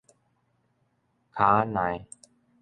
[1.31, 2.07] 坩仔賴